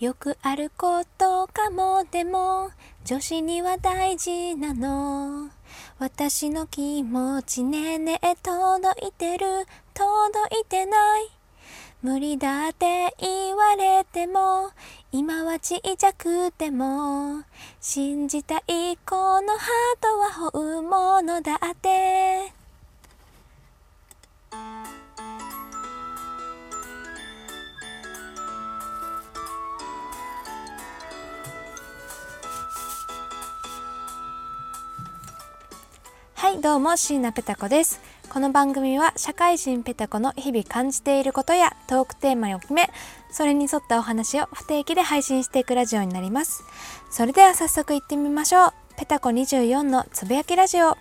[0.00, 2.04] よくあることかも。
[2.10, 2.70] でも
[3.04, 5.50] 女子には大事なの。
[5.98, 9.46] 私の気持ちねえねえ届いてる
[9.94, 11.30] 届いてない。
[12.02, 14.70] 無理だって言われても
[15.10, 17.44] 今はちっちゃくても
[17.80, 22.03] 信じたいこのハートは本物だって。
[36.74, 38.00] どうも椎名ペタ子です。
[38.28, 42.90] この番組は社会人ペタ子の日々感じていることやトークテーマを決め
[43.30, 46.64] それに沿ったお話を不定期で配信していくラジオになります。
[47.12, 48.72] それでは早速行ってみましょう。
[48.96, 50.98] ペタ子24のつぶやきラジオ。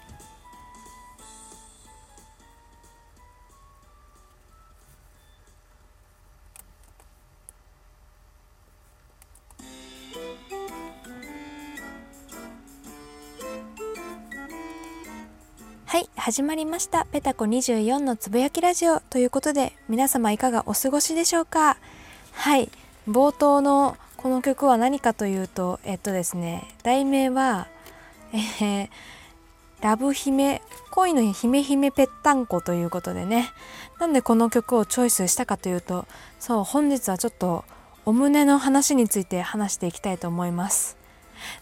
[15.93, 17.05] はい始まりました。
[17.05, 21.77] ペタコ24のつぶやきラジオということで皆様いかがお過ごしでしょうか？
[22.31, 22.71] はい
[23.07, 27.67] 冒頭のこの曲は何かというとえっとですね題名は
[28.33, 28.89] えー、
[29.81, 33.51] ラブ姫恋の姫姫ぺったんこということでね。
[33.99, 36.07] なんでこの曲をチョイスしたかというと
[36.39, 37.65] そう本日はちょっと
[38.03, 41.02] お胸の話について話していきたいと思います。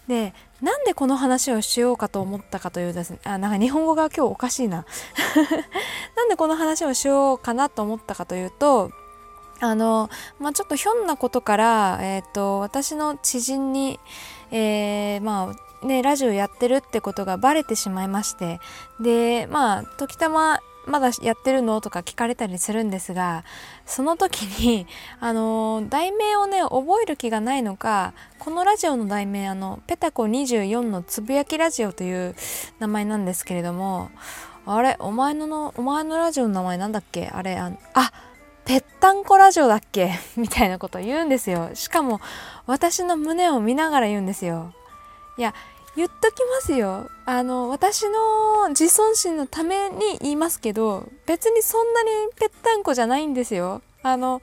[0.08, 4.84] でなんでこの話をしようかと思ったかというですねあなんか日本語が今日おかしいな。
[6.16, 8.92] なんでこの話をしようかなと思ったかというと
[9.60, 14.00] あの、まあ、ちょっとひょんなことから、えーと、私の知人に、
[14.50, 18.60] えー、まあね、ラジオやってるってことがバレてしまいまして。
[19.00, 23.44] でまあ時たままだやってるのとか聞かれたりするんですが
[23.86, 24.86] その時に
[25.20, 32.34] あの題名をね覚える気がないのかこのラジオの題名あのペタコ24のつぶやきラジオという
[32.80, 34.10] 名前なんですけれども
[34.66, 37.28] あれお前ののお前のラジオの名前なんだっけ？
[37.28, 38.12] あれああ
[38.64, 40.10] ぺったんこラジオだっけ？
[40.36, 41.70] みたいなこと言うんですよ。
[41.74, 42.20] しかも
[42.66, 44.72] 私の胸を見ながら言うんですよ。
[45.38, 45.54] いや
[45.94, 47.10] 言っときますよ。
[47.26, 53.82] あの私の自尊心のために言いますけど別にそんなにぺったんこじゃないんですよ。
[54.02, 54.40] あの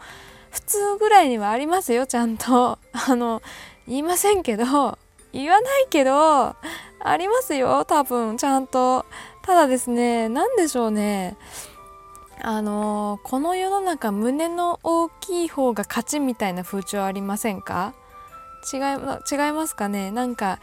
[0.51, 2.77] 普通ぐらいにはありますよちゃんと。
[2.93, 3.41] あの
[3.87, 4.97] 言いませんけど
[5.33, 6.55] 言わないけど
[7.01, 9.05] ありますよ多分ちゃんと。
[9.43, 11.35] ただですね何でしょうね。
[12.41, 17.93] あのこの世の中胸の大きい方が勝ちみたいな風潮ありませんか？
[18.71, 20.11] 違い違いますかね？
[20.11, 20.59] なんか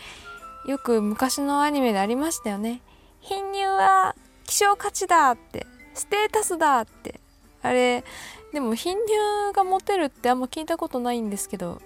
[0.67, 2.83] よく昔のアニメでありましたよね。
[3.21, 7.21] 貧乳は希少価値だってステータスだって。
[7.63, 8.05] あれ
[8.53, 11.81] でも貧乳がモテるってあんま聞いたことないんですけど。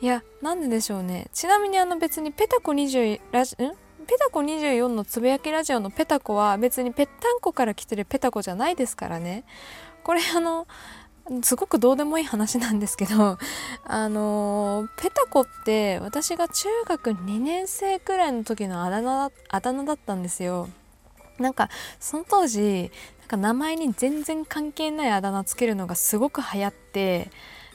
[0.00, 1.28] いやなんででしょうね。
[1.32, 3.58] ちなみにあの別にペタコ20ラジん？
[4.06, 9.44] ペタコ24のつぶやきラジオのペタコは別にぺったんこから来てるペタコじゃないですからね。
[10.02, 10.66] これあの
[11.42, 13.38] すごくどうでもいい話なんですけど
[13.84, 20.68] あのペタコって私が中学2年生くらいの時のあだ名あだ名だったんですよ。
[21.38, 22.90] なんかその当時
[23.20, 27.30] なんか名前に全然関係ないあだ名つけるのがすごく流行って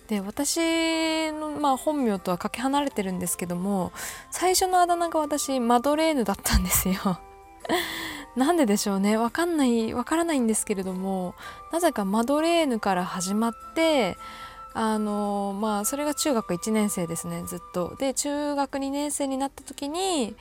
[0.07, 3.91] で私の、まあ、本名とはかけ離れてるんですけども
[4.31, 7.19] 最初のあだ名が私マドレーヌだったんですよ。
[8.37, 11.33] なんででしょうねわかんないわからないんですけれども
[11.73, 14.15] なぜかマドレーヌから始まって
[14.75, 17.95] あのまあそれが中学1年生ですねずっと。
[17.97, 20.35] で中学2年生になった時に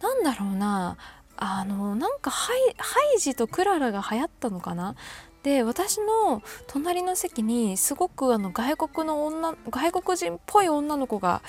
[0.00, 0.96] 何だろうな
[1.36, 4.94] あのなんかハイハイジとクララが流行ったのかな？
[5.42, 11.42] で私の隣の席にすごくあの外国の女外国人っぽい女の子が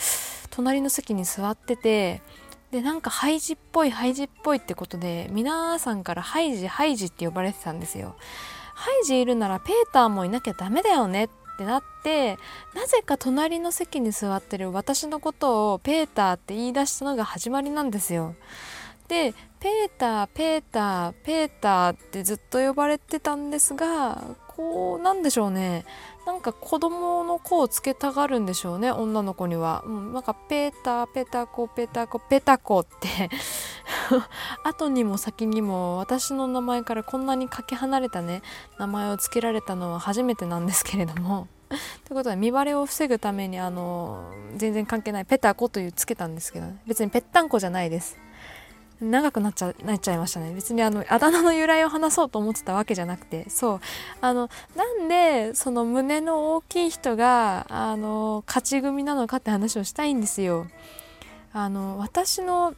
[0.49, 2.23] 隣の席に座ってて
[2.71, 8.15] でなんかハイジっぽいハイジっぽいってことで皆さんからハイジハイジって呼ばれてたんですよ。
[8.73, 12.37] ハイジいるならペーターもいなきゃダメだよねってなって
[12.73, 18.35] なぜか隣の席に座ってる私のことをペーターって言い出したのが始まりなんですよ。
[19.07, 25.85] でペーターペーターペーターってずっと呼ばれてたんですがこうなんでしょうね
[26.25, 33.29] なんか子供の子をつけたがるんでしょうね女の子には、うん、なんかペーターペタコペタコペタコって。
[34.63, 38.43] 後にも先にも私の名前からこんなにかけ離れたね
[38.77, 41.47] 名前を付けられたのは初めてなんですけれども。
[41.69, 41.77] とい
[42.11, 48.17] うことで見バレを防ぐためにあの全然関係ないペタコというつけたんですけど、ね、別にぺったんこじゃないです。
[49.05, 50.53] 長くなっちゃなっちゃいましたね。
[50.53, 53.49] 別にあのあだ名の由来を話そうと思ってたわけじゃなくて。
[53.49, 53.79] そう。
[54.21, 60.67] あのなんでその胸の大きい人があの勝ち組なのかって話をしたいんですよ。
[61.53, 62.75] あの私の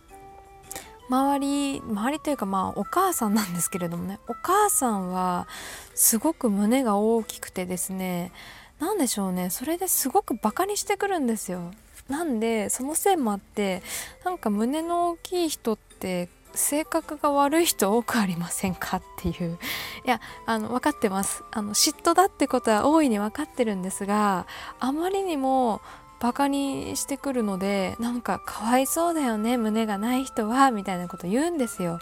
[1.09, 4.19] 周り周りというかまあお母さんなんですけれどもね。
[4.27, 5.47] お母さんは
[5.95, 8.31] すごく胸が大きくてですね。
[8.79, 9.50] 何でしょうね。
[9.50, 11.71] それですごくバカにしてくるんですよ。
[12.09, 13.81] なんでそのせいもあって
[14.24, 19.59] なんか胸の大きい人って性格が悪い人多くありませんかっていう。
[20.06, 21.44] いやあの分かってます。
[21.51, 24.47] あの嫉妬だってことは大いに分かってるんですが
[24.79, 25.81] あまりにも
[26.19, 32.00] バカにしてくるのでなんかかわいそうだよね胸がない人はみたいなこと言うんですよ。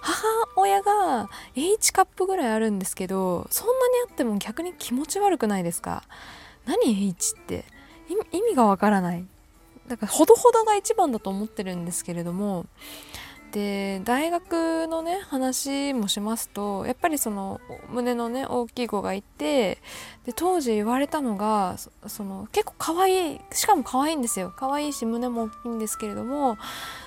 [0.00, 0.26] 母
[0.56, 3.78] 親が H カップぐらいあるんですけどそんなに
[4.10, 6.02] あっても逆に気持ち悪くないですか？
[6.66, 7.64] 何 H って？
[8.32, 9.24] 意味がわからない。
[9.88, 12.66] だからほどほどが一番だと思ってるんですけれども
[13.52, 17.60] で大学のね話もしますとやっぱりその
[17.90, 19.78] 胸のね大きい子がいて
[20.24, 21.76] で当時言われたのが
[22.06, 26.56] その結構可愛いしかも可愛いんですよ可愛いし胸も大きいんですけれども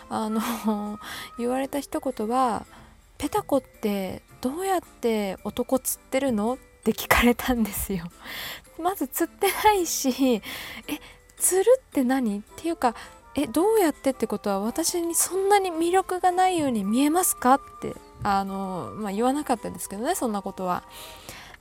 [0.09, 0.99] あの
[1.39, 2.65] 言われた一言は
[3.17, 8.05] 「ペタコってどうやって男釣ってるの?」って聞かれたんですよ。
[8.79, 10.41] まず釣ってないし
[10.87, 10.99] え
[11.37, 12.39] 釣るって何？
[12.39, 12.93] っていうか
[13.35, 14.11] えどうやって？
[14.11, 17.55] ってことは私にそんなに魅力がないように見えますか？
[17.55, 20.83] ってあの、まあ、言わなかったんですけどねそんなことは。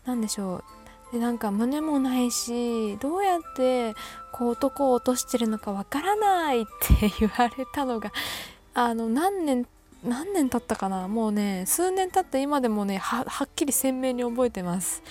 [0.06, 0.62] 何でしょ
[1.11, 3.94] うでなんか胸もないしどうやって
[4.32, 8.12] こう男を落としてるのかわからないって言われたのが
[8.75, 9.67] あの何年
[10.03, 11.09] 何年経ったかな？
[11.09, 15.03] もうね数年経って今でもねはっきり鮮明に覚えてます。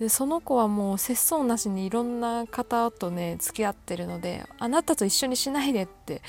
[0.00, 6.22] でその子はもう節操なしにいろんな方とね付き合ってるのであなたと一緒にしないでって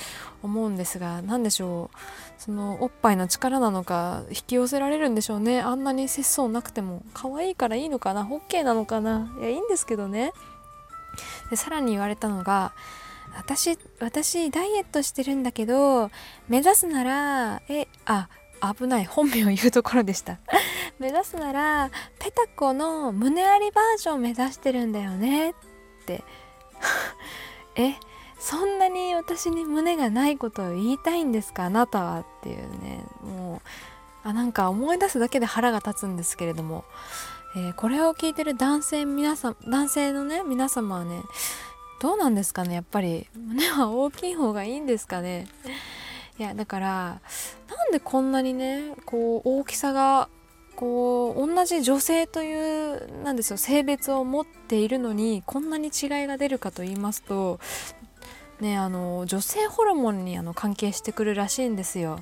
[0.43, 1.97] 思うんですが何でしょう？
[2.37, 5.61] そのおっぱいの力なのか引き寄せられるんでしょうね。
[5.61, 9.33] あんなに節操なくても可愛いからいいのかな？OK なのかな？
[9.39, 10.33] いやいいんですけどね。
[11.49, 12.73] でさらに言われたのが
[13.37, 16.11] 私私ダイエットしてるんだけど
[16.49, 18.27] 目指すならえあ
[18.77, 19.05] 危ない。
[19.05, 20.39] 本名を言うところでした。
[20.99, 21.89] 目指すなら
[22.19, 25.53] ペタコの胸ありバージョン目指してるんだよねっ
[26.05, 26.23] て。
[27.75, 27.95] え
[28.39, 31.65] そんなに私に胸がないことを言いたいんですか？
[31.65, 33.03] あなたはっていうね。
[33.21, 36.83] もうあなんか思い出すだけで腹が立つんですけれども、
[37.55, 41.21] えー、これを聞いてる男性皆さん男性のね皆様はね
[41.99, 42.75] どうなんですかね？
[42.75, 45.47] やっぱり胸は大きい方がいいんですかね？
[46.39, 46.87] いやだから
[47.69, 50.29] なんでこんなにねこう大きさが
[50.81, 57.59] こう同じ女性というなんですよ性別を持っているのにこんなに違いが出るかと言いますと
[58.59, 62.19] ねあの女性ホルモンにあの関係してくるらしいんですよ。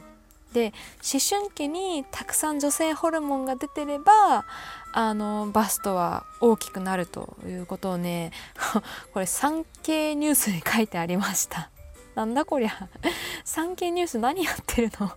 [0.51, 4.45] で思春期にたくさん女性ホルモンが出てれば
[4.91, 8.31] あのバストは大きくなるということをね
[9.13, 11.69] これ産経ニュースに書いてありました。
[12.15, 12.89] なんだこりゃ
[13.45, 15.09] 産経ニュース何やってるの？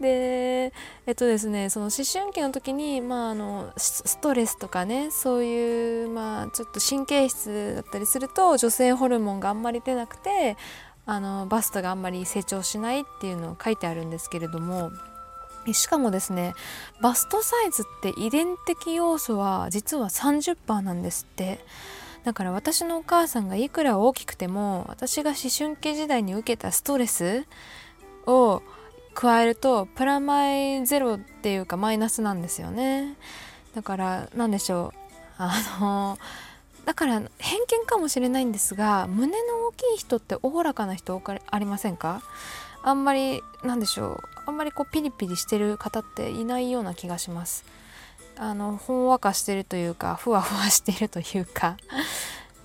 [0.00, 0.72] で
[1.06, 10.56] えっとですねその思春期の時にまああのストレスとかねそういうまあちょっと神経質だったりすると女性ホルモンがあんまり出なくて
[11.06, 14.90] あのバストがあんまり成長しないっていうのを書いてあるんですけれども
[15.72, 16.54] しかもですね
[17.02, 21.60] バストサイズって遺伝的要素は実は30%なんですって。
[22.24, 27.46] だから私のお母さんがいくら大きくても私が思春期時代に受けたストレス
[28.26, 28.62] を
[29.14, 33.16] 加えるとプラマイゼロっていうかマイナスなんですよね。
[33.74, 34.98] だから何でしょう。
[35.38, 36.18] あの
[36.84, 42.22] だから偏見かもしれないんですが胸の大きい人っておおらかな人ありませんか？
[42.82, 44.20] あんまりなんでしょう。
[44.46, 47.64] あんまりこうピリピリしてる方っていないような気がします。
[48.38, 51.76] あのほんわかしてるというかふわふわしてるというか。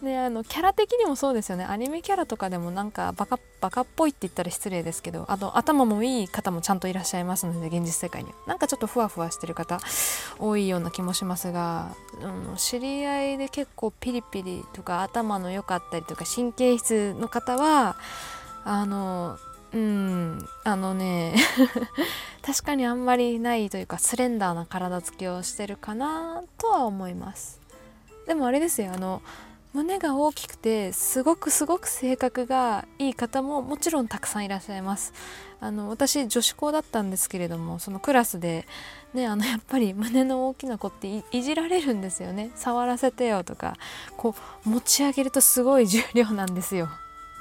[0.05, 1.65] であのキャラ的にもそうですよね。
[1.65, 8.35] アニメキャラとかでもなんかバカバカっぽいって言ったら失礼ですけどあと頭もいい方もちゃんといらっしゃいますので現実世界には。
[8.47, 9.79] なんかちょっとふわふわしてる方
[10.39, 17.97] 多いような気もしますが、うん、知り合いで結構ピリピリとか頭の良かったりとか神経質の方は
[18.63, 19.37] あの
[19.73, 21.35] うんあのね
[22.45, 27.59] 確かにあんまりないというかスレンダーな体つきをしてるかなとは思います。
[28.25, 29.21] でもあれですよあの
[29.75, 35.11] 胸が大きくてすごくすごく性格がいい方ももちろんたくさんいらっしゃいます。
[35.59, 38.65] あの私女子校だったんですけれどもそのクラスで
[39.13, 42.51] ねあのやっぱり胸の大きな子っていじられるんですよね。
[42.55, 43.75] 触らせてよとか
[44.15, 44.33] こ
[44.65, 46.87] う持ち上げるとすごい重量なんですよ。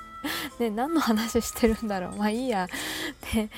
[0.58, 2.16] で何の話してるんだろう。
[2.16, 2.66] まあいいや。
[3.32, 3.48] で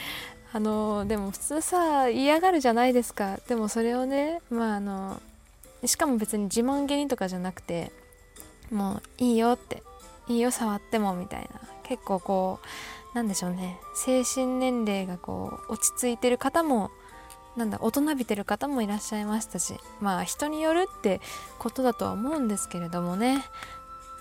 [0.52, 3.38] あのでも普通さ嫌がるじゃないですか。
[3.48, 5.22] でもそれをねまああの
[5.86, 7.90] しかも別に自慢げにとかじゃなくて
[8.70, 9.82] もういいよって
[10.28, 11.60] いいよ触ってもみたいな。
[11.84, 12.60] 結構こ
[13.12, 13.78] うなんでしょうね。
[13.94, 16.90] 精神年齢がこう落ち着いてる方も
[17.56, 21.22] なんだ大人びてる方もいらっしゃいましたしまあ人によるって
[21.58, 23.42] ことだとは思うんですけれどもね。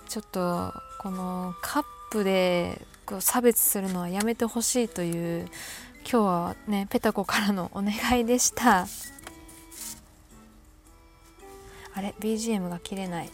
[0.08, 5.46] ちょっとこのカップでこう差別するのはやめてほしいという
[6.08, 8.86] 今日はねペタコからのお願いでした。
[11.94, 13.30] あれ？BGM が切れない。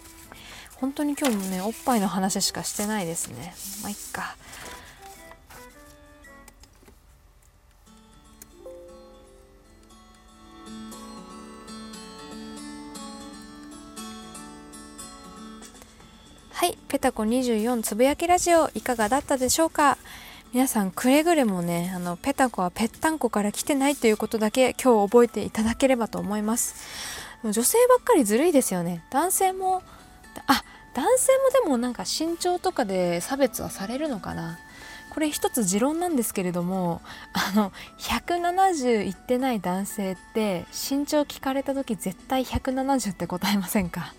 [0.82, 3.54] 本当に今日もねおっぱいの話しかしてないですね。
[3.82, 4.34] まあいっか。
[16.52, 19.98] はいペタコ24つぶやきラジオいかがだったでしょうか？
[20.52, 26.74] 皆さんくれぐれもねあのペタコはぺったんこから来てないということだけ今日覚えていただければと思います。
[27.44, 29.04] 女性ばっかりずるいですよね。
[29.10, 29.84] 男性も
[30.46, 34.58] あ男性もでもなんか身長とかで差別はされるのかな。
[35.10, 37.02] これ一つ持論なんですけれども
[37.34, 44.14] あの170いってない男性って身長聞かれた時絶対170って答えませんか？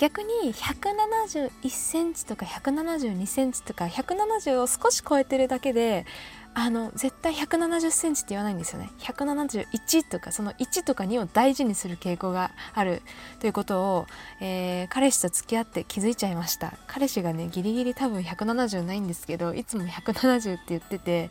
[0.00, 6.06] 逆に171センチとか172センチとか170を少し超えてるだけで
[6.54, 8.90] あの絶対170センチって言わないんですよね。
[8.98, 13.02] 171とかその1とか2を大事にする傾向がある
[13.40, 14.06] ということを、
[14.40, 16.72] えー、彼氏と付き合って気づいちゃいました。
[16.86, 21.30] 彼氏がねギリギリ多分170ないんですけどいつも170って言ってて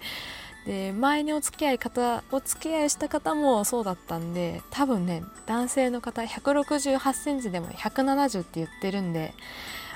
[0.65, 9.33] で前にお付き合い方お付き合いした方もそうだったんで多分ね男性の方1 6 8センチでも170って言ってるんで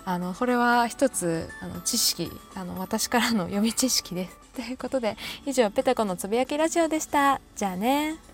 [0.06, 4.38] あのこれは一つあの知識あの私からの読み知識です。
[4.54, 7.40] ということで以上ペタコのつぶやきラジオでした。
[7.56, 8.33] じゃあね。